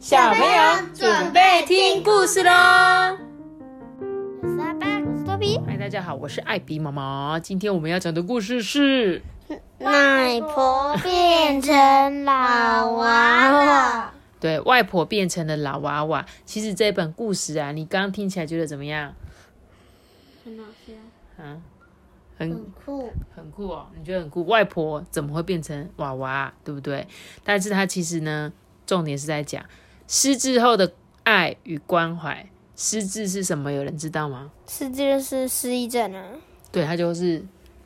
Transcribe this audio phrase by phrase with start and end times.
[0.00, 2.50] 小朋友准备听故事喽！
[4.40, 5.58] 我是阿爸，我是多比。
[5.66, 7.38] 嗨，大家好，我是艾比妈妈。
[7.38, 9.20] 今天我们要讲的故事是
[9.80, 16.24] 外婆变成老娃娃，对外婆变成了老娃娃。
[16.46, 19.14] 其实这本故事啊，你刚刚听起来觉得怎么样？
[20.46, 20.94] 很好笑，
[21.36, 21.62] 嗯，
[22.38, 23.12] 很很酷。
[23.36, 24.46] 很酷哦，你觉得很酷？
[24.46, 27.06] 外婆怎么会变成娃娃，对不对？
[27.44, 28.50] 但是它其实呢，
[28.86, 29.62] 重点是在讲
[30.12, 30.92] 失智后的
[31.22, 32.44] 爱与关怀。
[32.74, 33.70] 失智是什么？
[33.70, 34.50] 有人知道吗？
[34.66, 36.32] 失智就是失忆症啊。
[36.72, 37.40] 对，他就是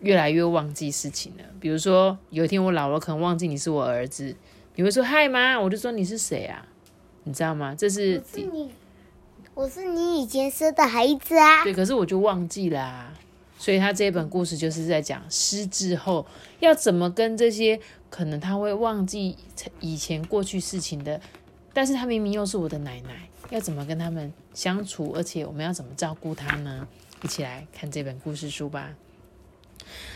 [0.00, 1.44] 越来越忘记事情了。
[1.60, 4.34] 比如说，有一天我老了，可能忘记你是我儿子，
[4.76, 5.60] 你会说嗨吗？
[5.60, 6.66] 我就说你是谁啊？
[7.24, 7.74] 你知道吗？
[7.76, 8.70] 这是是你，
[9.52, 11.64] 我是你以前生的孩子啊。
[11.64, 13.12] 对，可是我就忘记啦、
[13.58, 16.24] 所以他这一本故事就是在讲失智后
[16.60, 19.36] 要怎么跟这些可能他会忘记
[19.80, 21.20] 以前过去事情的，
[21.76, 26.88] 但是她明明又是我的奶奶，要怎么跟他们相处，而且我们要怎么照顾她呢？
[27.22, 28.94] 一起来看这本故事书吧。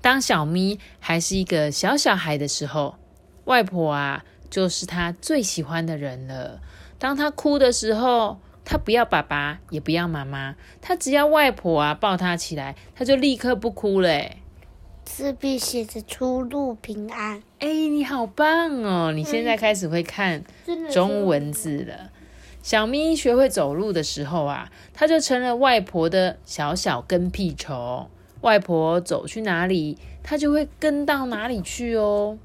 [0.00, 2.94] 当小咪还是一个小小孩的时候，
[3.44, 6.62] 外婆啊就是她最喜欢的人了。
[6.98, 14.30] 当他哭的时候，他不要爸爸，也不要妈妈，他只要外婆啊抱他起来，他就立刻不哭了
[15.04, 15.12] 欸。
[15.12, 19.12] 字壁写着出入平安，哎，你好棒哦！
[19.12, 20.42] 你现在开始会看
[20.90, 22.10] 中文字了。
[22.62, 28.08] 小咪学会走路的时候啊，他就成了外婆的小小跟屁虫。
[28.40, 32.38] 外婆走去哪里，他就会跟到哪里去哦。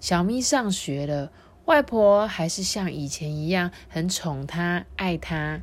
[0.00, 1.30] 小咪上学了，
[1.66, 5.60] 外婆还是像以前一样很宠他、爱他。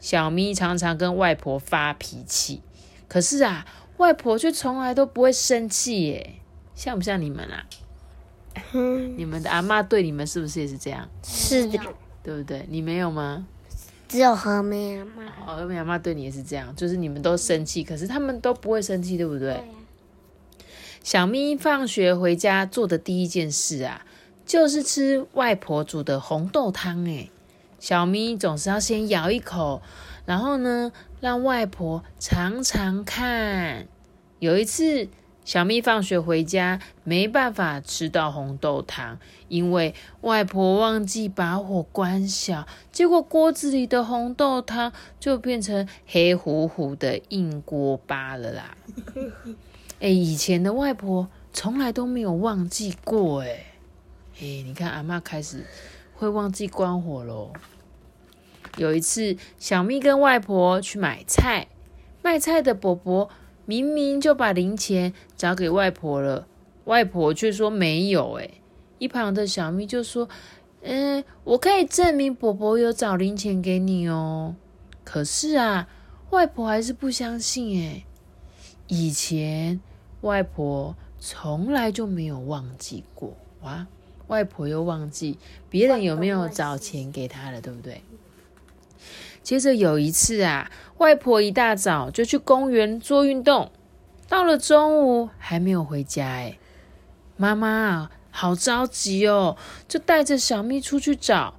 [0.00, 2.62] 小咪常常跟外婆发脾气，
[3.08, 3.66] 可是啊，
[3.98, 6.34] 外婆却从来都不会生气耶。
[6.74, 7.66] 像不像你们啊？
[8.72, 11.08] 嗯，你们的阿妈对你们是不是也是这样？
[11.22, 11.78] 是的，
[12.22, 12.66] 对不对？
[12.68, 13.46] 你没有吗？
[14.08, 15.24] 只有和妹妈。
[15.46, 19.62] 哦，二妹阿妈对你也是这样，就是你们都生气，可是他们都不会生气，对不对？
[21.02, 24.04] 小咪放学回家做的第一件事啊，
[24.44, 27.08] 就是吃外婆煮的红豆汤。
[27.08, 27.28] 哎，
[27.78, 29.82] 小咪总是要先咬一口，
[30.26, 33.86] 然后呢，让外婆尝尝看。
[34.38, 35.08] 有一次，
[35.44, 39.18] 小蜜放学回家没办法吃到红豆汤，
[39.48, 48.76] 因为外婆忘记把火关小，结果锅子里的红豆汤就变成黑乎乎的硬锅巴了啦。
[50.00, 53.64] 哎，以前的外婆从来都没有忘记过哎。
[54.40, 55.64] 哎，你看阿妈开始
[56.14, 57.52] 会忘记关火喽。
[58.78, 61.68] 有一次，小咪跟外婆去买菜，
[62.22, 63.28] 卖菜的伯伯
[63.66, 66.46] 明明就把零钱找给外婆了，
[66.84, 68.38] 外婆却说没有。
[68.38, 68.48] 哎，
[68.98, 70.28] 一旁的小咪就说
[70.82, 74.54] ：“嗯，我可以证明伯伯有找零钱给你哦。”
[75.04, 75.88] 可是啊，
[76.30, 77.82] 外婆还是不相信。
[77.82, 78.04] 哎，
[78.86, 79.80] 以前
[80.20, 83.86] 外婆从来就没有忘记过哇，
[84.28, 85.36] 外婆又忘记
[85.68, 88.02] 别人有没有找钱给她了，对不对？
[89.48, 93.72] 接着有一次啊，外婆一大早就去公园做运动，
[94.28, 96.26] 到了中午还没有回家。
[96.26, 96.58] 哎，
[97.38, 99.56] 妈妈啊，好着急哦，
[99.88, 101.54] 就带着小咪出去找。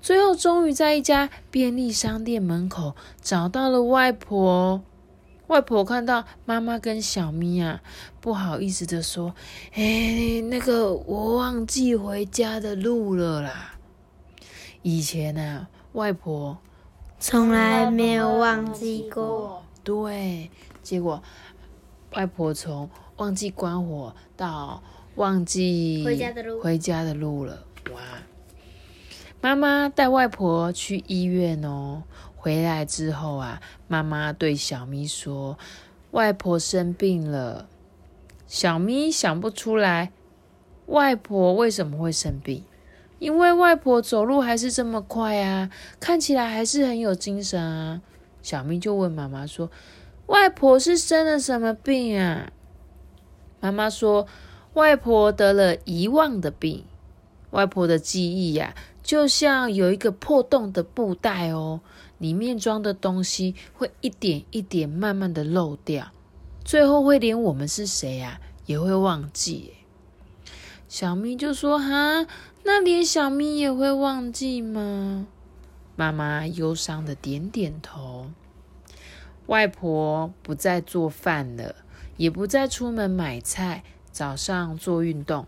[0.00, 4.80] 最后终于在一家便利商店门口找到了外婆。
[5.48, 7.82] 外婆看到妈妈跟小咪啊，
[8.20, 9.34] 不好意思的说
[9.74, 13.74] ：“哎，那个我忘记回家的路了啦。”
[14.82, 16.58] 以前呢、外婆
[17.24, 19.62] 从来没有忘记过。
[19.84, 20.50] 对，
[20.82, 21.22] 结果
[22.16, 24.82] 外婆从忘记关火到
[25.14, 27.64] 忘记回家的路回家的路了。
[27.92, 28.00] 哇！
[29.40, 32.02] 妈妈带外婆去医院哦。
[32.34, 35.56] 回来之后啊，妈妈对小咪说
[36.10, 37.68] ：“外婆生病了。”
[38.48, 40.10] 小咪想不出来，
[40.86, 42.64] 外婆为什么会生病？
[43.22, 45.70] 因为外婆走路还是这么快啊，
[46.00, 48.00] 看起来还是很有精神啊。
[48.42, 49.70] 小咪就问妈妈说
[50.26, 52.50] ：“外婆是生了什么病啊？”
[53.62, 54.26] 妈妈说
[54.74, 56.84] ：“外婆得了遗忘的病。
[57.52, 58.74] 外婆的记忆呀、
[59.04, 61.80] 就像有一个破洞的布袋哦，
[62.18, 66.10] 里面装的东西会一点一点慢慢的漏掉，
[66.64, 69.74] 最后会连我们是谁呀、也会忘记。”
[70.88, 72.26] 小咪就说：“哈，
[72.64, 75.26] 那连小咪也会忘记吗？”
[75.96, 78.30] 妈妈忧伤的点点头。
[79.46, 81.74] 外婆不再做饭了，
[82.16, 85.46] 也不再出门买菜，早上做运动。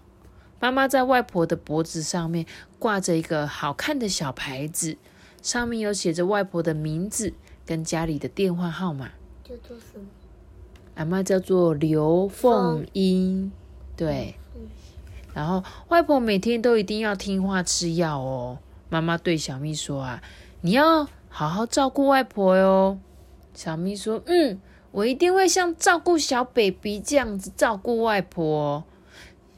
[0.60, 2.44] 妈妈在外婆的脖子上面
[2.78, 4.96] 挂着一个好看的小牌子，
[5.40, 7.32] 上面有写着外婆的名字
[7.64, 9.10] 跟家里的电话号码。
[9.42, 10.06] 叫做什么？
[10.96, 13.52] 阿妈叫做刘凤英，
[13.96, 14.34] 对。
[15.34, 18.58] 然后外婆每天都一定要听话吃药哦。
[18.88, 20.22] 妈妈对小咪说啊
[20.62, 22.98] ：“你要好好照顾外婆哟。”
[23.52, 24.60] 小咪说：“嗯，
[24.92, 28.84] 我一定会像照顾小 baby 这样子照顾外婆。”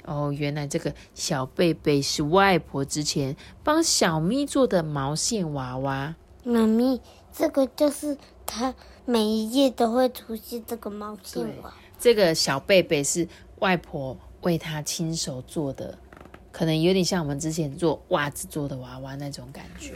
[0.06, 6.14] 哦，原来这个小贝贝是外婆之前帮小咪做的毛线娃娃。
[6.44, 7.00] 妈咪，
[7.32, 8.72] 这个就是它
[9.04, 11.74] 每一页都会出现这个毛线娃。
[11.98, 13.26] 这个小贝贝是
[13.58, 15.98] 外婆为他亲手做的，
[16.52, 19.94] 可能有点像我们之前做袜子做的娃娃那种感觉。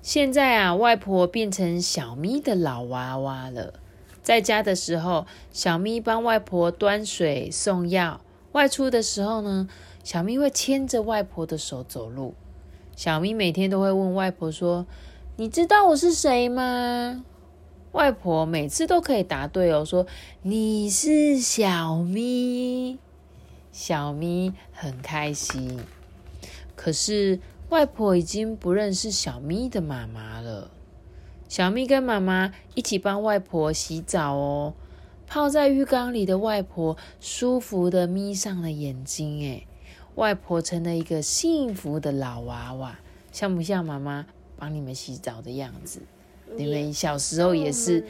[0.00, 3.74] 现在啊，外婆变成小咪的老娃娃了。
[4.22, 8.20] 在家的时候，小咪帮外婆端水送药。
[8.52, 9.68] 外出的时候呢，
[10.04, 12.34] 小咪会牵着外婆的手走路。
[12.94, 14.86] 小咪每天都会问外婆说
[15.34, 17.24] ：“你知道我是谁吗？”
[17.90, 20.06] 外婆每次都可以答对哦，说
[20.42, 23.00] ：“你是小咪。”
[23.76, 25.78] 小咪很开心。
[26.74, 27.38] 可是
[27.68, 30.70] 外婆已经不认识小咪的妈妈了。
[31.46, 34.72] 小咪跟妈妈一起帮外婆洗澡哦。
[35.26, 39.66] 泡在浴缸里的外婆舒服的眯上了眼睛，哎，
[40.14, 42.98] 外婆成了一个幸福的老娃娃，
[43.30, 44.24] 像不像妈妈
[44.56, 46.00] 帮你们洗澡的样子？
[46.56, 48.06] 你们小时候也是？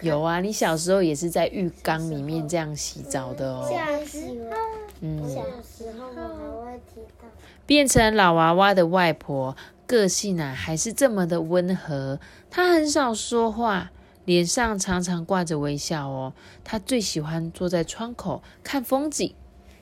[0.00, 3.68] 有啊，你小时候也是在浴缸里面这样洗澡的哦。
[3.68, 4.56] 小时候，
[5.00, 7.26] 嗯，小时候还会提到。
[7.66, 9.56] 变成老娃娃的外婆，
[9.86, 13.90] 个性啊还是这么的温和，她很少说话。
[14.24, 19.34] 脸上常常挂着微笑哦，他最喜欢坐在窗口看风景。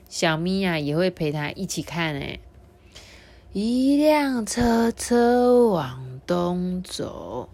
[0.07, 2.39] 小咪呀也会陪他一起看哎。
[3.51, 7.49] 一辆车车往东走，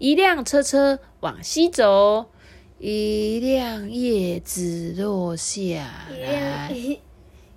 [0.00, 2.30] 一辆车车往西走，
[2.78, 6.74] 一辆叶子落下来，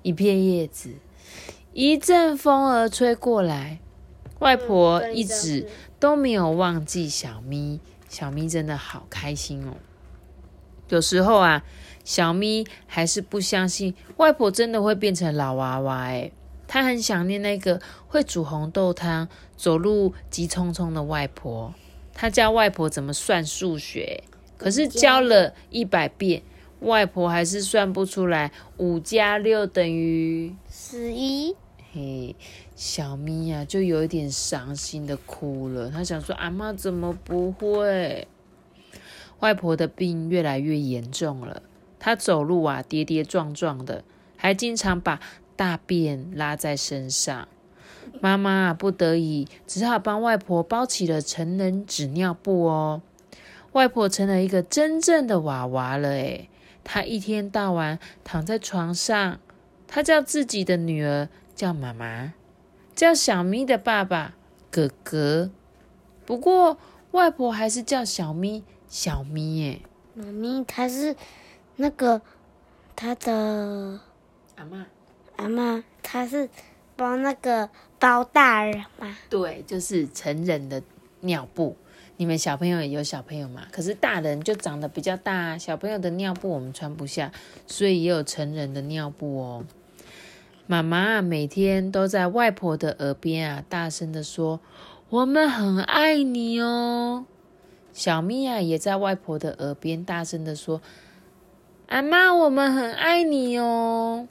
[0.02, 0.90] 一片叶子，
[1.72, 3.80] 一阵风儿吹过来。
[4.40, 5.70] 外婆一直
[6.02, 7.80] 都没有忘记小咪。
[8.10, 9.76] 小咪真的好开心哦！
[10.90, 11.64] 有时候啊，
[12.04, 16.30] 小咪还是不相信外婆真的会变成老娃娃哎，
[16.68, 17.80] 他很想念那个
[18.10, 21.74] 会煮红豆汤、走路急匆匆的外婆。
[22.14, 24.24] 他教外婆怎么算数学，
[24.58, 26.44] 可是教了一百遍，
[26.82, 31.56] 外婆还是算不出来五加六等于十一。
[31.92, 32.36] 嘿，
[32.76, 35.90] 小咪呀，就有一点伤心的哭了。
[35.90, 38.28] 他想说：“阿妈怎么不会？”
[39.42, 41.62] 外婆的病越来越严重了，
[42.00, 44.04] 她走路啊跌跌撞撞的，
[44.38, 45.20] 还经常把
[45.56, 47.48] 大便拉在身上。
[48.20, 53.02] 妈妈不得已，只好帮外婆包起了成人纸尿布哦。
[53.74, 56.50] 外婆成了一个真正的娃娃了，诶
[56.84, 59.40] 她一天到晚躺在床上，
[59.88, 61.30] 她叫自己的女儿。
[61.56, 62.34] 叫妈妈，
[62.96, 64.34] 叫小咪的爸爸
[64.72, 65.52] 哥哥。
[66.26, 66.80] 不过
[67.12, 69.82] 外婆还是叫小咪小咪耶。
[70.16, 71.16] 妈咪，她是
[71.76, 72.24] 那个
[72.96, 74.00] 她的
[74.56, 74.88] 阿妈，
[75.36, 76.50] 阿妈，她是
[76.96, 77.70] 包那个
[78.04, 79.18] 包大人吗？
[79.30, 80.84] 对，就是成人的
[81.22, 81.78] 尿布。
[82.18, 83.66] 你们小朋友也有小朋友嘛？
[83.72, 87.32] 可是大人就长得比较大，小朋友的尿布我们穿不下，
[87.66, 89.64] 所以也有成人的尿布哦。
[90.68, 94.60] 妈妈每天都在外婆的耳边啊，大声的说
[95.08, 97.26] ：“我们很爱你哦。”
[97.94, 100.82] 小咪啊，也在外婆的耳边大声的说
[101.88, 104.28] ：“阿妈，我们很爱你哦。”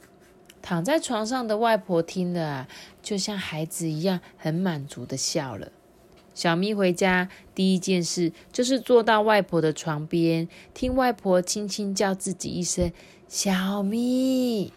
[0.63, 2.67] 躺在床上的外婆听了啊，
[3.03, 5.71] 就像孩子一样，很满足的笑了。
[6.33, 12.91] 小咪回家第一件事就是坐到外婆的床边，听外婆轻轻叫自己一声
[13.27, 14.71] “小咪”。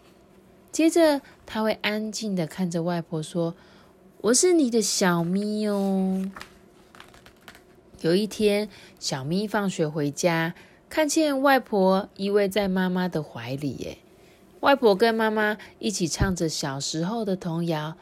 [0.70, 3.54] 接着，他会安静的看着外婆说
[4.20, 6.30] ：“我是你的小咪哦。”
[8.02, 10.54] 有一天，小咪放学回家，
[10.90, 13.70] 看见外婆依偎在妈妈的怀里。
[13.76, 13.98] 耶，
[14.66, 17.96] 外婆跟妈妈一起唱着小时候的童谣：“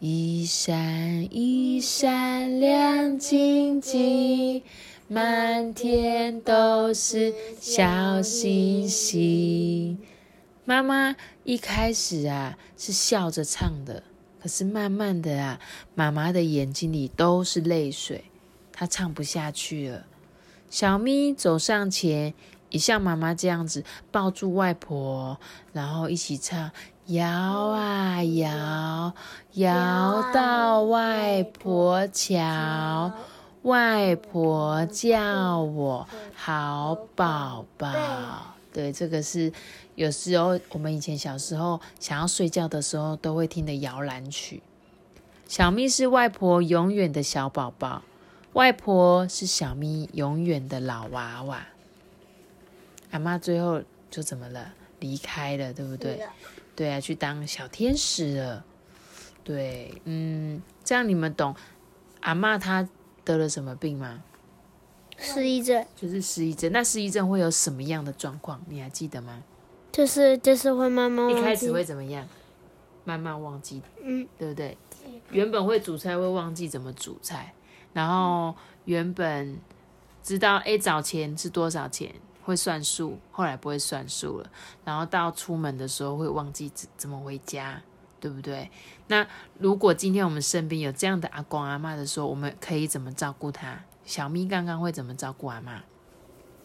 [0.00, 4.64] 一闪一闪亮晶晶，
[5.06, 9.96] 满天都是小星星。”
[10.66, 14.02] 妈妈一开始啊是笑着唱的，
[14.42, 15.60] 可是慢慢的啊，
[15.94, 18.24] 妈妈的眼睛里都是泪水，
[18.72, 20.04] 她唱不下去了。
[20.68, 22.34] 小咪走上前，
[22.70, 25.38] 也像妈妈这样子抱住外婆，
[25.72, 26.70] 然后一起唱
[27.06, 29.12] 摇啊摇，
[29.54, 33.10] 摇到外婆桥，
[33.62, 37.88] 外婆叫我好宝宝。
[38.70, 39.50] 对，这个是
[39.94, 44.62] 有时候我们以前小时候想要睡觉的时候都会听的摇篮曲。
[45.48, 48.02] 小咪是外婆永远的小宝宝，
[48.52, 51.66] 外婆是小咪永远的老娃娃。
[53.10, 54.74] 阿妈最后就怎么了？
[55.00, 56.20] 离开了，对不对？
[56.74, 58.64] 对啊，去当小天使了。
[59.44, 61.54] 对，嗯，这样你们懂
[62.20, 62.88] 阿妈她
[63.24, 64.22] 得了什么病吗？
[65.16, 66.70] 失忆症，就是失忆症。
[66.72, 68.60] 那失忆症会有什么样的状况？
[68.68, 69.42] 你还记得吗？
[69.90, 72.28] 就是就是会慢慢一开始会怎么样？
[73.04, 74.76] 慢慢忘记，嗯，对不对？
[75.30, 77.54] 原本会煮菜会忘记怎么煮菜，
[77.92, 79.58] 然后原本
[80.22, 82.14] 知道哎找钱是多少钱。
[82.48, 84.50] 会算数，后来不会算数了。
[84.84, 87.82] 然后到出门的时候会忘记怎怎么回家，
[88.18, 88.70] 对不对？
[89.06, 89.26] 那
[89.58, 93.80] 如果今天我们身边有这样的阿公阿妈的时候，我们可以怎么照顾他？
[94.04, 95.82] 小咪刚刚会怎么照顾阿妈？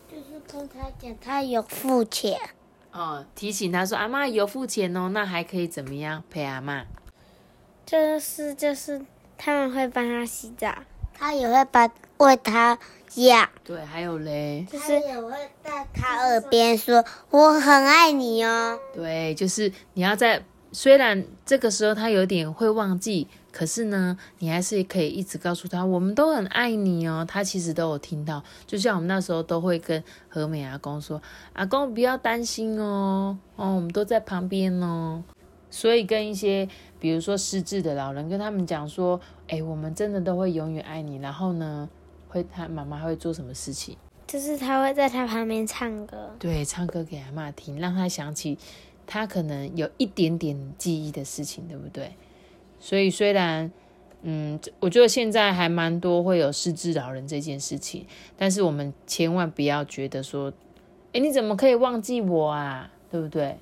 [0.10, 2.40] 就是跟他讲，他有付钱。
[2.92, 5.10] 哦，提醒他说阿妈有付钱哦。
[5.10, 6.86] 那还可以怎么样陪阿妈？
[7.86, 9.06] 就是就是
[9.38, 10.74] 他们会帮他洗澡，
[11.14, 11.88] 他也会把
[12.24, 12.78] 喂他。
[13.16, 15.30] 呀，对，还有嘞，就是也会
[15.64, 18.80] 在他耳边说“我很爱你哦”。
[18.92, 27.24] 对，就是你要在，虽然这个时候他有点会忘记，可是呢，你还是可以一直告诉他“我们都很爱你哦”。
[27.30, 31.22] 他其实都有听到，就像我们那时候都会跟和美阿公说
[31.54, 35.24] ：“阿公不要担心哦，哦，我们都在旁边哦。”
[35.70, 36.68] 所以跟一些
[37.00, 41.88] 比如说失智的老人跟他们讲说：“哎，我们真的都会永远爱你。”然后呢？
[42.34, 43.96] 会，他妈妈会做什么事情？
[44.26, 48.58] 就是他会在他旁边唱歌，对，唱歌给阿妈听，让他想起
[49.06, 52.14] 他可能有一点点记忆的事情，对不对？
[52.80, 53.72] 所以虽然，
[54.24, 60.52] 嗯，我觉得现在还蛮多会有失智老人这件事情，但是我们千万不要觉得说，
[61.12, 62.92] 哎，你怎么可以忘记我啊？
[63.12, 63.58] 对不对？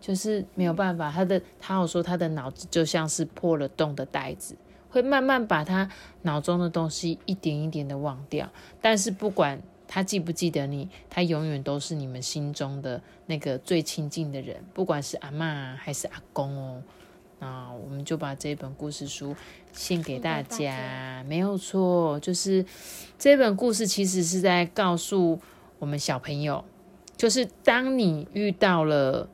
[0.00, 4.56] 就是没有办法，他的他有说他的脑子就像是破了洞的袋子。
[4.92, 5.88] 会慢慢把他
[6.20, 8.48] 脑中的东西一点一点的忘掉，
[8.82, 9.58] 但是不管
[9.88, 16.82] 他记不记得你，他永远都是你们心中的那个最亲近的人，不管是阿妈还是阿公哦。
[17.38, 19.34] 那我们就把这本故事书
[19.72, 22.64] 献给大家，没有错，就是
[23.18, 25.40] 这本故事其实是在告诉
[25.78, 26.62] 我们小朋友，
[27.16, 29.28] 就是当你遇到了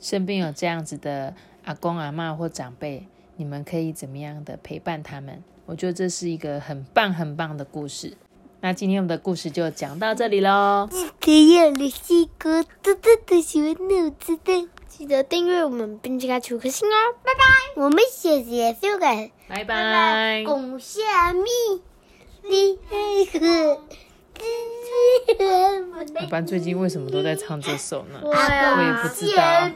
[0.00, 1.32] 身边有这样子的
[1.64, 3.06] 阿公阿妈或长辈。
[3.36, 5.42] 你们可以怎么样的陪伴他们？
[5.66, 8.16] 我觉得这是一个很棒很棒的故事。
[8.60, 10.88] 那今天我们的故事就讲到这里喽。
[10.90, 11.98] 记得要留下
[12.38, 16.96] 个嘟嘟的小脑子的，记得订阅我们并且开五颗星哦。
[17.22, 19.30] 拜拜，我们谢谢修改。
[19.48, 20.42] 拜拜。
[20.44, 21.02] 贡献
[21.34, 21.82] 蜜，
[22.42, 22.78] 你
[23.38, 23.80] 个。
[26.20, 28.20] 一般最近为什么都在唱这首呢？
[28.24, 29.70] 我也不知道。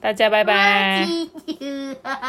[0.00, 1.06] 大家拜拜。